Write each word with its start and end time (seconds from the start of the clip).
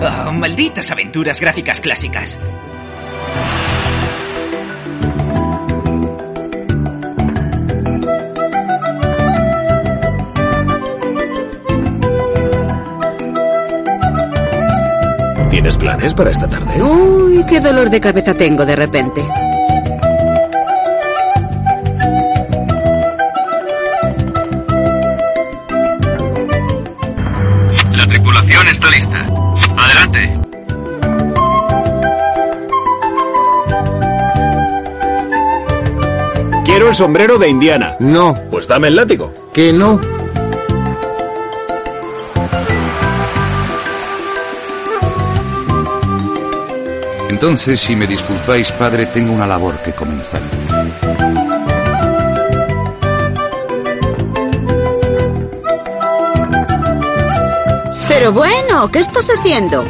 Oh, 0.00 0.32
malditas 0.32 0.90
aventuras 0.90 1.40
gráficas 1.40 1.80
clásicas. 1.80 2.38
¿Tienes 15.50 15.76
planes 15.78 16.12
para 16.12 16.30
esta 16.30 16.46
tarde? 16.46 16.82
Uy, 16.82 17.44
qué 17.48 17.60
dolor 17.60 17.88
de 17.88 18.00
cabeza 18.00 18.34
tengo 18.34 18.66
de 18.66 18.76
repente. 18.76 19.24
Quiero 36.86 36.92
el 36.92 36.98
sombrero 37.04 37.36
de 37.36 37.48
Indiana. 37.48 37.96
No, 37.98 38.32
Pues 38.48 38.68
dame 38.68 38.86
el 38.86 38.94
látigo. 38.94 39.34
que 39.52 39.72
no. 39.72 39.98
Entonces, 47.28 47.80
si 47.80 47.94
me 47.96 48.06
disculpáis, 48.06 48.70
padre, 48.72 49.06
tengo 49.06 49.32
una 49.32 49.46
labor 49.46 49.78
que 49.82 49.92
comenzar. 49.92 50.40
Pero 58.08 58.32
bueno, 58.32 58.90
¿qué 58.90 59.00
estás 59.00 59.26
haciendo? 59.28 59.84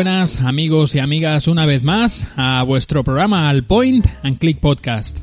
Buenas 0.00 0.40
amigos 0.40 0.94
y 0.94 0.98
amigas 0.98 1.46
una 1.46 1.66
vez 1.66 1.82
más 1.82 2.26
a 2.34 2.62
vuestro 2.62 3.04
programa 3.04 3.50
Al 3.50 3.64
Point 3.64 4.06
and 4.22 4.38
Click 4.38 4.58
Podcast. 4.58 5.18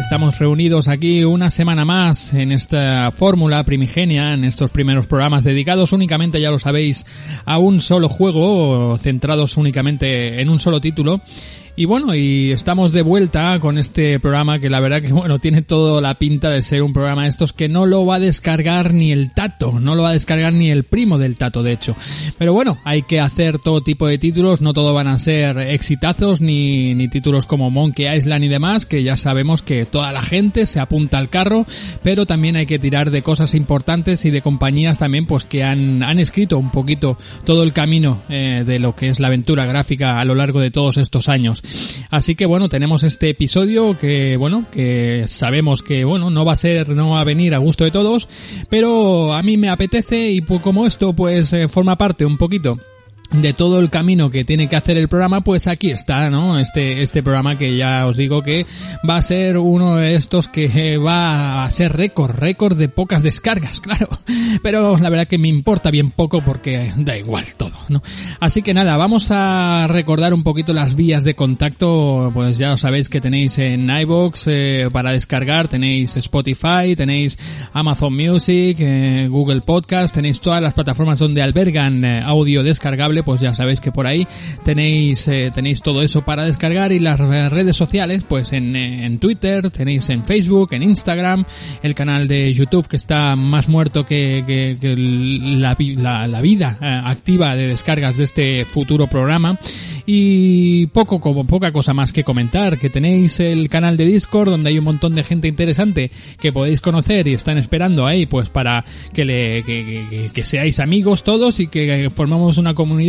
Estamos 0.00 0.38
reunidos 0.38 0.88
aquí 0.88 1.24
una 1.24 1.50
semana 1.50 1.84
más 1.84 2.32
en 2.32 2.50
esta 2.50 3.10
fórmula 3.10 3.62
primigenia, 3.64 4.32
en 4.32 4.44
estos 4.44 4.70
primeros 4.70 5.06
programas 5.06 5.44
dedicados 5.44 5.92
únicamente, 5.92 6.40
ya 6.40 6.50
lo 6.50 6.58
sabéis, 6.58 7.04
a 7.44 7.58
un 7.58 7.82
solo 7.82 8.08
juego, 8.08 8.96
centrados 8.96 9.58
únicamente 9.58 10.40
en 10.40 10.48
un 10.48 10.58
solo 10.60 10.80
título. 10.80 11.20
Y 11.78 11.84
bueno, 11.84 12.14
y 12.14 12.52
estamos 12.52 12.90
de 12.92 13.02
vuelta 13.02 13.60
con 13.60 13.76
este 13.76 14.18
programa 14.18 14.58
que 14.58 14.70
la 14.70 14.80
verdad 14.80 15.02
que 15.02 15.12
bueno, 15.12 15.38
tiene 15.38 15.60
toda 15.60 16.00
la 16.00 16.18
pinta 16.18 16.48
de 16.48 16.62
ser 16.62 16.82
un 16.82 16.94
programa 16.94 17.24
de 17.24 17.28
estos 17.28 17.52
que 17.52 17.68
no 17.68 17.84
lo 17.84 18.06
va 18.06 18.14
a 18.14 18.18
descargar 18.18 18.94
ni 18.94 19.12
el 19.12 19.34
tato, 19.34 19.78
no 19.78 19.94
lo 19.94 20.02
va 20.02 20.08
a 20.08 20.12
descargar 20.14 20.54
ni 20.54 20.70
el 20.70 20.84
primo 20.84 21.18
del 21.18 21.36
tato 21.36 21.62
de 21.62 21.72
hecho. 21.72 21.94
Pero 22.38 22.54
bueno, 22.54 22.78
hay 22.84 23.02
que 23.02 23.20
hacer 23.20 23.58
todo 23.58 23.82
tipo 23.82 24.06
de 24.06 24.16
títulos, 24.16 24.62
no 24.62 24.72
todo 24.72 24.94
van 24.94 25.06
a 25.06 25.18
ser 25.18 25.58
exitazos 25.58 26.40
ni, 26.40 26.94
ni 26.94 27.08
títulos 27.08 27.44
como 27.44 27.70
Monkey 27.70 28.06
Island 28.06 28.44
y 28.44 28.48
demás, 28.48 28.86
que 28.86 29.02
ya 29.02 29.16
sabemos 29.16 29.60
que 29.60 29.84
toda 29.84 30.12
la 30.12 30.22
gente 30.22 30.64
se 30.64 30.80
apunta 30.80 31.18
al 31.18 31.28
carro, 31.28 31.66
pero 32.02 32.24
también 32.24 32.56
hay 32.56 32.64
que 32.64 32.78
tirar 32.78 33.10
de 33.10 33.20
cosas 33.20 33.54
importantes 33.54 34.24
y 34.24 34.30
de 34.30 34.40
compañías 34.40 34.98
también 34.98 35.26
pues 35.26 35.44
que 35.44 35.62
han, 35.62 36.02
han 36.02 36.20
escrito 36.20 36.56
un 36.56 36.70
poquito 36.70 37.18
todo 37.44 37.62
el 37.62 37.74
camino 37.74 38.22
eh, 38.30 38.64
de 38.66 38.78
lo 38.78 38.96
que 38.96 39.10
es 39.10 39.20
la 39.20 39.26
aventura 39.26 39.66
gráfica 39.66 40.18
a 40.18 40.24
lo 40.24 40.34
largo 40.34 40.60
de 40.60 40.70
todos 40.70 40.96
estos 40.96 41.28
años. 41.28 41.62
Así 42.10 42.34
que 42.34 42.46
bueno, 42.46 42.68
tenemos 42.68 43.02
este 43.02 43.30
episodio 43.30 43.96
que 43.96 44.36
bueno, 44.36 44.66
que 44.70 45.24
sabemos 45.26 45.82
que 45.82 46.04
bueno, 46.04 46.30
no 46.30 46.44
va 46.44 46.52
a 46.52 46.56
ser, 46.56 46.88
no 46.90 47.10
va 47.10 47.20
a 47.20 47.24
venir 47.24 47.54
a 47.54 47.58
gusto 47.58 47.84
de 47.84 47.90
todos, 47.90 48.28
pero 48.68 49.34
a 49.34 49.42
mí 49.42 49.56
me 49.56 49.68
apetece 49.68 50.30
y 50.30 50.40
pues 50.40 50.60
como 50.60 50.86
esto 50.86 51.12
pues 51.14 51.52
eh, 51.52 51.68
forma 51.68 51.96
parte 51.96 52.24
un 52.24 52.38
poquito 52.38 52.78
de 53.32 53.52
todo 53.52 53.78
el 53.78 53.90
camino 53.90 54.30
que 54.30 54.44
tiene 54.44 54.68
que 54.68 54.76
hacer 54.76 54.96
el 54.96 55.08
programa, 55.08 55.40
pues 55.40 55.66
aquí 55.66 55.90
está, 55.90 56.30
¿no? 56.30 56.58
Este, 56.58 57.02
este 57.02 57.22
programa 57.22 57.58
que 57.58 57.76
ya 57.76 58.06
os 58.06 58.16
digo 58.16 58.42
que 58.42 58.66
va 59.08 59.16
a 59.16 59.22
ser 59.22 59.58
uno 59.58 59.96
de 59.96 60.14
estos 60.14 60.48
que 60.48 60.96
va 60.98 61.64
a 61.64 61.70
ser 61.70 61.96
récord, 61.96 62.32
récord 62.32 62.76
de 62.76 62.88
pocas 62.88 63.22
descargas, 63.22 63.80
claro. 63.82 64.08
Pero 64.62 64.98
la 64.98 65.10
verdad 65.10 65.26
que 65.26 65.38
me 65.38 65.48
importa 65.48 65.90
bien 65.90 66.10
poco 66.10 66.42
porque 66.42 66.92
da 66.96 67.16
igual 67.16 67.44
todo, 67.56 67.72
¿no? 67.88 68.02
Así 68.40 68.62
que 68.62 68.74
nada, 68.74 68.96
vamos 68.96 69.28
a 69.30 69.86
recordar 69.88 70.34
un 70.34 70.42
poquito 70.42 70.72
las 70.72 70.94
vías 70.94 71.24
de 71.24 71.34
contacto, 71.34 72.30
pues 72.32 72.58
ya 72.58 72.76
sabéis 72.76 73.08
que 73.08 73.20
tenéis 73.20 73.58
en 73.58 73.88
iVoox 73.90 74.46
eh, 74.46 74.88
para 74.92 75.12
descargar, 75.12 75.68
tenéis 75.68 76.16
Spotify, 76.16 76.94
tenéis 76.96 77.38
Amazon 77.72 78.14
Music, 78.14 78.76
eh, 78.80 79.28
Google 79.30 79.60
Podcast, 79.60 80.14
tenéis 80.14 80.40
todas 80.40 80.62
las 80.62 80.74
plataformas 80.74 81.18
donde 81.18 81.42
albergan 81.42 82.04
eh, 82.04 82.22
audio 82.24 82.62
descargable 82.62 83.15
pues 83.22 83.40
ya 83.40 83.54
sabéis 83.54 83.80
que 83.80 83.92
por 83.92 84.06
ahí 84.06 84.26
tenéis 84.64 85.28
eh, 85.28 85.50
tenéis 85.54 85.82
todo 85.82 86.02
eso 86.02 86.24
para 86.24 86.44
descargar 86.44 86.92
y 86.92 87.00
las 87.00 87.18
redes 87.18 87.76
sociales, 87.76 88.24
pues 88.28 88.52
en, 88.52 88.74
en 88.76 89.18
Twitter, 89.18 89.70
tenéis 89.70 90.08
en 90.10 90.24
Facebook, 90.24 90.72
en 90.72 90.82
Instagram, 90.82 91.44
el 91.82 91.94
canal 91.94 92.28
de 92.28 92.52
YouTube 92.52 92.86
que 92.88 92.96
está 92.96 93.36
más 93.36 93.68
muerto 93.68 94.04
que, 94.06 94.76
la, 95.60 95.74
vi- 95.74 95.96
la- 95.96 96.26
la 96.26 96.40
vida 96.40 96.78
eh, 96.80 96.86
activa 97.04 97.54
de 97.56 97.66
descargas 97.68 98.16
de 98.18 98.24
este 98.24 98.64
futuro 98.64 99.06
programa. 99.06 99.58
Y 100.08 100.86
poco 100.86 101.18
como 101.18 101.44
poca 101.46 101.72
cosa 101.72 101.92
más 101.92 102.12
que 102.12 102.22
comentar, 102.22 102.78
que 102.78 102.90
tenéis 102.90 103.40
el 103.40 103.68
canal 103.68 103.96
de 103.96 104.06
Discord 104.06 104.50
donde 104.50 104.70
hay 104.70 104.78
un 104.78 104.84
montón 104.84 105.14
de 105.14 105.24
gente 105.24 105.48
interesante 105.48 106.12
que 106.38 106.52
podéis 106.52 106.80
conocer 106.80 107.26
y 107.26 107.34
están 107.34 107.58
esperando 107.58 108.06
ahí 108.06 108.24
pues 108.26 108.48
para 108.48 108.84
que 109.12 109.24
le 109.24 109.64
que 110.32 110.44
seáis 110.44 110.78
amigos 110.78 111.24
todos 111.24 111.58
y 111.58 111.66
que 111.66 112.08
formamos 112.14 112.56
una 112.58 112.74
comunidad 112.74 113.05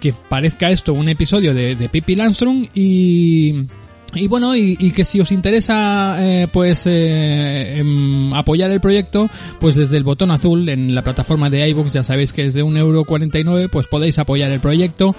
que 0.00 0.12
parezca 0.28 0.70
esto 0.70 0.92
un 0.92 1.08
episodio 1.08 1.54
de, 1.54 1.76
de 1.76 1.88
Pippi 1.88 2.14
Landstrom 2.14 2.66
y 2.74 3.66
y 4.14 4.28
bueno, 4.28 4.56
y, 4.56 4.76
y 4.78 4.90
que 4.90 5.04
si 5.04 5.20
os 5.20 5.32
interesa 5.32 6.16
eh, 6.20 6.48
pues 6.52 6.86
eh, 6.86 7.78
em, 7.78 8.32
apoyar 8.32 8.70
el 8.70 8.80
proyecto, 8.80 9.28
pues 9.60 9.74
desde 9.74 9.96
el 9.96 10.04
botón 10.04 10.30
azul 10.30 10.68
en 10.68 10.94
la 10.94 11.02
plataforma 11.02 11.50
de 11.50 11.68
iVoox, 11.68 11.92
ya 11.92 12.04
sabéis 12.04 12.32
que 12.32 12.46
es 12.46 12.54
de 12.54 12.64
1,49€, 12.64 13.68
pues 13.70 13.88
podéis 13.88 14.18
apoyar 14.18 14.50
el 14.50 14.60
proyecto 14.60 15.14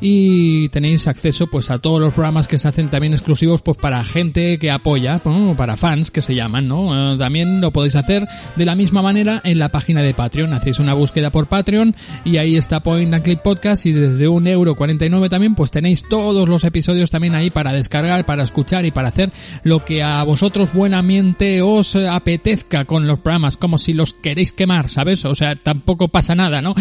y 0.00 0.68
tenéis 0.70 1.06
acceso 1.06 1.46
pues 1.46 1.70
a 1.70 1.78
todos 1.78 2.00
los 2.00 2.12
programas 2.12 2.48
que 2.48 2.58
se 2.58 2.68
hacen 2.68 2.88
también 2.88 3.12
exclusivos 3.12 3.62
pues 3.62 3.76
para 3.76 4.04
gente 4.04 4.58
que 4.58 4.70
apoya, 4.70 5.20
para 5.56 5.76
fans 5.76 6.10
que 6.10 6.22
se 6.22 6.34
llaman, 6.34 6.68
¿no? 6.68 7.14
Eh, 7.14 7.18
también 7.18 7.60
lo 7.60 7.72
podéis 7.72 7.96
hacer 7.96 8.26
de 8.56 8.64
la 8.64 8.74
misma 8.74 9.02
manera 9.02 9.40
en 9.44 9.58
la 9.58 9.70
página 9.70 10.02
de 10.02 10.14
Patreon, 10.14 10.52
hacéis 10.52 10.78
una 10.78 10.94
búsqueda 10.94 11.30
por 11.30 11.48
Patreon 11.48 11.94
y 12.24 12.38
ahí 12.38 12.56
está 12.56 12.82
Point 12.82 13.14
and 13.14 13.24
Click 13.24 13.42
Podcast 13.42 13.86
y 13.86 13.92
desde 13.92 14.28
1,49€ 14.28 15.28
también 15.28 15.54
pues 15.54 15.70
tenéis 15.70 16.02
todos 16.08 16.48
los 16.48 16.64
episodios 16.64 17.10
también 17.10 17.34
ahí 17.34 17.50
para 17.50 17.72
descargar, 17.72 18.24
para 18.24 18.39
escuchar 18.44 18.84
y 18.84 18.90
para 18.90 19.08
hacer 19.08 19.32
lo 19.62 19.84
que 19.84 20.02
a 20.02 20.22
vosotros 20.24 20.72
buenamente 20.72 21.62
os 21.62 21.94
eh, 21.94 22.08
apetezca 22.08 22.84
con 22.84 23.06
los 23.06 23.18
programas, 23.20 23.56
como 23.56 23.78
si 23.78 23.92
los 23.92 24.14
queréis 24.14 24.52
quemar, 24.52 24.88
¿sabes? 24.88 25.24
O 25.24 25.34
sea, 25.34 25.54
tampoco 25.54 26.08
pasa 26.08 26.34
nada, 26.34 26.62
¿no? 26.62 26.74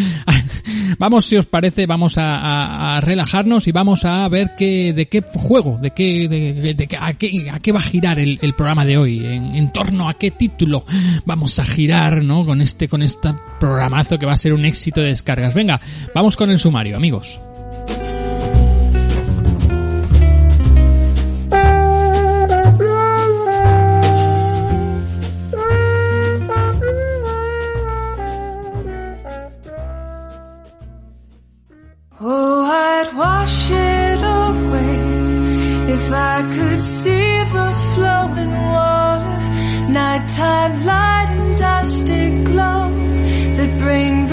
vamos, 1.00 1.26
si 1.26 1.38
os 1.38 1.46
parece, 1.46 1.86
vamos 1.86 2.16
a, 2.18 3.00
relajarnos 3.02 3.68
y 3.68 3.72
vamos 3.72 4.06
a 4.06 4.28
ver 4.28 4.52
qué, 4.58 4.94
de 4.94 5.08
qué 5.08 5.24
juego, 5.34 5.78
de 5.82 5.92
qué, 5.92 6.28
de, 6.28 6.74
de 6.74 6.98
a 7.00 7.14
qué, 7.14 7.50
a 7.52 7.60
qué 7.60 7.72
va 7.72 7.80
a 7.80 7.84
girar 7.84 8.20
el, 8.20 8.40
el 8.42 8.54
programa 8.54 8.86
de 8.86 8.98
hoy, 8.98 9.26
en, 9.26 9.56
en 9.56 9.72
torno 9.72 10.10
a 10.10 10.16
qué 10.16 10.32
título 10.32 10.86
vamos 11.26 11.60
a 11.60 11.64
girar, 11.64 12.24
¿no? 12.24 12.46
Con 12.46 12.62
este, 12.62 12.88
con 12.88 13.02
este 13.02 13.30
programazo 13.60 14.18
que 14.18 14.26
va 14.26 14.34
a 14.34 14.38
ser 14.38 14.54
un 14.54 14.66
éxito 14.66 15.02
de 15.02 15.08
descargas. 15.08 15.54
Venga, 15.54 15.80
vamos 16.14 16.36
con 16.36 16.50
el 16.50 16.60
sumario, 16.60 16.98
amigos. 16.98 17.40
Wash 33.16 33.72
it 33.72 34.20
away. 34.20 35.94
If 35.96 36.12
I 36.12 36.44
could 36.56 36.82
see 36.82 37.44
the 37.56 37.70
flowing 37.94 38.52
water, 38.52 39.92
nighttime 39.92 40.86
light 40.86 41.30
and 41.32 41.58
dusty 41.58 42.44
glow 42.44 42.90
that 43.58 43.80
bring 43.80 44.29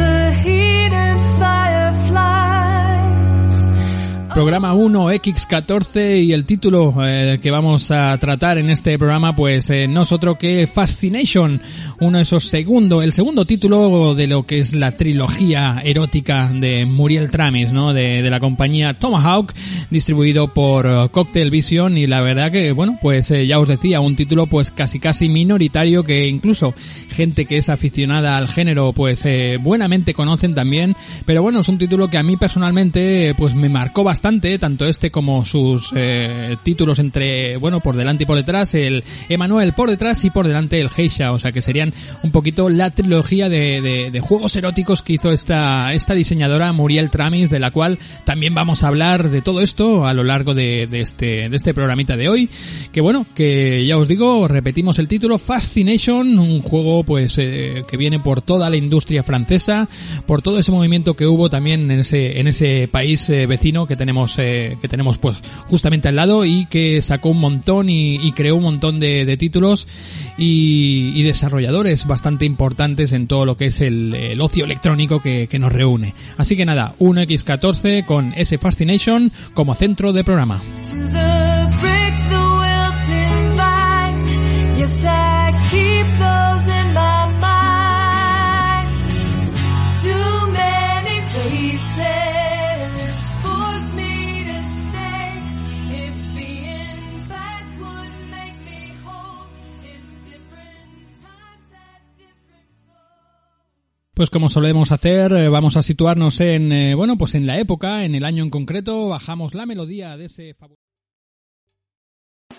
programa 4.36 4.74
1X14 4.74 6.22
y 6.22 6.34
el 6.34 6.44
título 6.44 6.94
eh, 7.02 7.38
que 7.42 7.50
vamos 7.50 7.90
a 7.90 8.18
tratar 8.18 8.58
en 8.58 8.68
este 8.68 8.98
programa 8.98 9.34
pues 9.34 9.70
eh, 9.70 9.88
no 9.88 10.02
es 10.02 10.12
otro 10.12 10.36
que 10.36 10.66
Fascination, 10.66 11.62
uno 12.00 12.18
de 12.18 12.24
esos 12.24 12.44
segundo, 12.44 13.00
el 13.00 13.14
segundo 13.14 13.46
título 13.46 14.14
de 14.14 14.26
lo 14.26 14.44
que 14.44 14.58
es 14.58 14.74
la 14.74 14.92
trilogía 14.92 15.80
erótica 15.82 16.52
de 16.52 16.84
Muriel 16.84 17.30
Tramis, 17.30 17.72
¿no? 17.72 17.94
De, 17.94 18.20
de 18.20 18.28
la 18.28 18.38
compañía 18.38 18.98
Tomahawk, 18.98 19.54
distribuido 19.88 20.52
por 20.52 20.86
uh, 20.86 21.08
Cocktail 21.08 21.50
Vision 21.50 21.96
y 21.96 22.06
la 22.06 22.20
verdad 22.20 22.52
que 22.52 22.72
bueno, 22.72 22.98
pues 23.00 23.30
eh, 23.30 23.46
ya 23.46 23.58
os 23.58 23.68
decía, 23.68 24.00
un 24.00 24.16
título 24.16 24.48
pues 24.48 24.70
casi 24.70 25.00
casi 25.00 25.30
minoritario 25.30 26.04
que 26.04 26.28
incluso 26.28 26.74
gente 27.08 27.46
que 27.46 27.56
es 27.56 27.70
aficionada 27.70 28.36
al 28.36 28.48
género 28.48 28.92
pues 28.92 29.24
eh, 29.24 29.56
buenamente 29.58 30.12
conocen 30.12 30.54
también, 30.54 30.94
pero 31.24 31.42
bueno, 31.42 31.60
es 31.60 31.68
un 31.70 31.78
título 31.78 32.08
que 32.08 32.18
a 32.18 32.22
mí 32.22 32.36
personalmente 32.36 33.34
pues 33.38 33.54
me 33.54 33.70
marcó 33.70 34.04
bastante 34.04 34.25
tanto 34.58 34.86
este 34.86 35.12
como 35.12 35.44
sus 35.44 35.92
eh, 35.94 36.56
títulos 36.64 36.98
entre, 36.98 37.56
bueno, 37.58 37.78
por 37.78 37.94
delante 37.94 38.24
y 38.24 38.26
por 38.26 38.36
detrás, 38.36 38.74
el 38.74 39.04
Emanuel 39.28 39.72
por 39.72 39.88
detrás 39.88 40.24
y 40.24 40.30
por 40.30 40.48
delante 40.48 40.80
el 40.80 40.90
Heisha, 40.94 41.30
o 41.30 41.38
sea 41.38 41.52
que 41.52 41.62
serían 41.62 41.94
un 42.24 42.32
poquito 42.32 42.68
la 42.68 42.90
trilogía 42.90 43.48
de, 43.48 44.20
juegos 44.20 44.56
eróticos 44.56 45.02
que 45.02 45.12
hizo 45.12 45.30
esta, 45.30 45.92
esta 45.92 46.14
diseñadora 46.14 46.72
Muriel 46.72 47.08
Tramis, 47.08 47.50
de 47.50 47.60
la 47.60 47.70
cual 47.70 47.98
también 48.24 48.52
vamos 48.52 48.82
a 48.82 48.88
hablar 48.88 49.30
de 49.30 49.42
todo 49.42 49.60
esto 49.60 50.06
a 50.06 50.12
lo 50.12 50.24
largo 50.24 50.54
de, 50.54 50.88
de 50.88 51.00
este, 51.00 51.48
de 51.48 51.56
este 51.56 51.72
programita 51.72 52.16
de 52.16 52.28
hoy, 52.28 52.48
que 52.90 53.00
bueno, 53.00 53.26
que 53.32 53.86
ya 53.86 53.96
os 53.96 54.08
digo, 54.08 54.48
repetimos 54.48 54.98
el 54.98 55.06
título, 55.06 55.38
Fascination, 55.38 56.36
un 56.36 56.62
juego 56.62 57.04
pues 57.04 57.38
eh, 57.38 57.84
que 57.88 57.96
viene 57.96 58.18
por 58.18 58.42
toda 58.42 58.70
la 58.70 58.76
industria 58.76 59.22
francesa, 59.22 59.88
por 60.26 60.42
todo 60.42 60.58
ese 60.58 60.72
movimiento 60.72 61.14
que 61.14 61.28
hubo 61.28 61.48
también 61.48 61.92
en 61.92 62.00
ese, 62.00 62.40
en 62.40 62.48
ese 62.48 62.88
país 62.88 63.30
eh, 63.30 63.46
vecino 63.46 63.86
que 63.86 63.94
tenemos 63.94 64.15
eh, 64.38 64.76
que 64.80 64.88
tenemos 64.88 65.18
pues 65.18 65.38
justamente 65.66 66.08
al 66.08 66.16
lado 66.16 66.44
y 66.44 66.66
que 66.66 67.02
sacó 67.02 67.30
un 67.30 67.40
montón 67.40 67.88
y, 67.90 68.32
creó 68.32 68.56
un 68.56 68.64
montón 68.64 69.00
de, 69.00 69.36
títulos 69.36 69.86
y, 70.38 71.22
desarrolladores 71.22 72.06
bastante 72.06 72.44
importantes 72.44 73.12
en 73.12 73.26
todo 73.26 73.44
lo 73.44 73.56
que 73.56 73.66
es 73.66 73.80
el, 73.80 74.40
ocio 74.40 74.64
electrónico 74.64 75.20
que, 75.20 75.48
que, 75.48 75.58
nos 75.58 75.72
reúne. 75.72 76.14
Así 76.36 76.56
que 76.56 76.64
nada, 76.64 76.94
1X14 76.98 78.04
con 78.04 78.32
ese 78.34 78.58
Fascination 78.58 79.30
como 79.54 79.74
centro 79.74 80.12
de 80.12 80.24
programa. 80.24 80.60
Pues 104.16 104.30
como 104.30 104.48
solemos 104.48 104.92
hacer, 104.92 105.30
eh, 105.34 105.50
vamos 105.50 105.76
a 105.76 105.82
situarnos 105.82 106.40
en, 106.40 106.72
eh, 106.72 106.94
bueno, 106.94 107.18
pues 107.18 107.34
en 107.34 107.46
la 107.46 107.58
época, 107.58 108.02
en 108.06 108.14
el 108.14 108.24
año 108.24 108.42
en 108.42 108.48
concreto, 108.48 109.08
bajamos 109.08 109.52
la 109.52 109.66
melodía 109.66 110.16
de 110.16 110.24
ese 110.24 110.56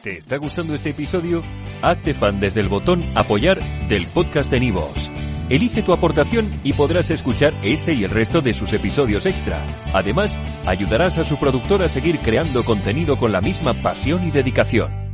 ¿Te 0.03 0.17
está 0.19 0.37
gustando 0.37 0.75
este 0.75 0.91
episodio? 0.91 1.41
Hazte 1.81 2.13
fan 2.13 2.39
desde 2.39 2.59
el 2.59 2.69
botón 2.69 3.03
apoyar 3.15 3.57
del 3.87 4.05
podcast 4.05 4.51
de 4.51 4.59
Nivos. 4.59 5.09
Elige 5.49 5.81
tu 5.81 5.93
aportación 5.93 6.61
y 6.63 6.73
podrás 6.73 7.09
escuchar 7.09 7.55
este 7.63 7.95
y 7.95 8.03
el 8.03 8.11
resto 8.11 8.43
de 8.43 8.53
sus 8.53 8.71
episodios 8.73 9.25
extra. 9.25 9.65
Además, 9.95 10.37
ayudarás 10.67 11.17
a 11.17 11.23
su 11.23 11.37
productor 11.37 11.81
a 11.81 11.87
seguir 11.87 12.19
creando 12.19 12.63
contenido 12.63 13.17
con 13.17 13.31
la 13.31 13.41
misma 13.41 13.73
pasión 13.73 14.27
y 14.27 14.29
dedicación. 14.29 15.06